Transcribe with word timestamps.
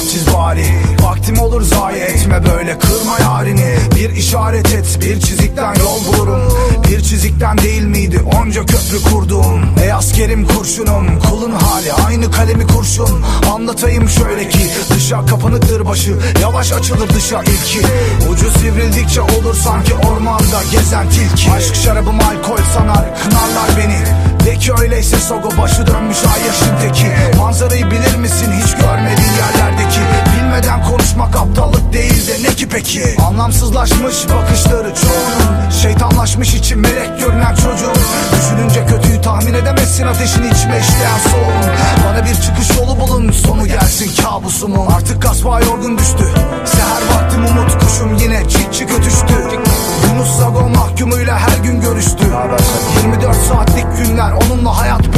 çiz 0.00 0.34
bari 0.34 0.66
Vaktim 1.02 1.38
olur 1.38 1.62
zayi. 1.62 2.00
Etme 2.00 2.42
böyle 2.46 2.78
kırma 2.78 3.18
yarini. 3.18 3.74
Bir 3.96 4.10
işaret 4.10 4.74
et 4.74 4.98
bir 5.00 5.20
çizikten 5.20 5.74
yol 5.74 6.04
bulurum. 6.06 6.52
Bir 6.88 7.00
çizikten 7.00 7.58
değil 7.58 7.82
miydi 7.82 8.20
onca 8.40 8.66
köprü 8.66 9.02
kurdum. 9.12 9.64
Ey 9.82 9.92
askerim 9.92 10.46
kurşunum 10.46 11.20
kulun 11.20 11.52
hali 11.52 11.92
aynı 11.92 12.30
kalemi 12.30 12.66
kurşun. 12.66 13.24
Anlatayım 13.54 14.08
şöyle 14.08 14.48
ki 14.48 14.70
dışa 14.94 15.26
kapanıktır 15.26 15.86
başı 15.86 16.14
Yavaş 16.42 16.72
açılır 16.72 17.08
dışa 17.08 17.42
ilki. 17.42 17.86
Ucu 18.30 18.50
sivrildikçe 18.50 19.20
olur 19.20 19.54
sanki 19.64 19.94
ormanda 19.94 20.62
gezen 20.72 21.08
tilki. 21.08 21.50
Aşk 21.50 21.74
şarabım 21.74 22.20
alkol 22.20 22.64
sanar 22.74 23.04
kınarlar 23.22 23.70
beni. 23.76 24.30
De 24.44 24.82
öyleyse 24.82 25.16
sogo 25.16 25.48
başı 25.58 25.86
dönmüş 25.86 26.18
ay 26.34 26.46
yaşındaki 26.46 27.06
Manzarayı 27.38 27.90
bilir 27.90 28.16
misin? 28.16 28.52
Hiç 28.64 28.79
peki? 32.72 33.02
Anlamsızlaşmış 33.28 34.16
bakışları 34.28 34.94
çoğunun. 34.94 35.70
Şeytanlaşmış 35.82 36.54
için 36.54 36.78
melek 36.78 37.20
görünen 37.20 37.54
çocuğun. 37.54 37.94
Düşününce 38.32 38.86
kötüyü 38.86 39.20
tahmin 39.20 39.54
edemezsin 39.54 40.06
ateşin 40.06 40.42
içime 40.42 40.80
işleyen 40.80 41.18
soğuğun 41.30 41.70
Bana 42.06 42.24
bir 42.24 42.34
çıkış 42.34 42.78
yolu 42.78 43.00
bulun 43.00 43.30
sonu 43.32 43.66
gelsin 43.66 44.22
kabusumun. 44.22 44.86
Artık 44.86 45.22
kasba 45.22 45.60
yorgun 45.60 45.98
düştü. 45.98 46.24
Seher 46.64 47.14
vaktim 47.14 47.46
umut 47.46 47.78
kuşum 47.84 48.14
yine 48.14 48.48
çık 48.48 48.74
çık 48.74 48.90
ötüştü 48.90 49.34
Yunus 50.08 50.38
Sago 50.38 50.68
mahkumuyla 50.68 51.38
her 51.38 51.64
gün 51.64 51.80
görüştü. 51.80 52.24
24 53.02 53.36
saatlik 53.36 53.86
günler 53.98 54.32
onunla 54.32 54.78
hayat 54.78 55.14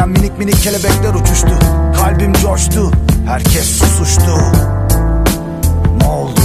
Üzerinden 0.00 0.22
minik 0.22 0.38
minik 0.38 0.62
kelebekler 0.62 1.14
uçuştu. 1.14 1.58
Kalbim 1.96 2.32
coştu. 2.32 2.90
Herkes 3.26 3.78
susuştu. 3.78 4.36
Ne 6.00 6.06
oldu? 6.06 6.39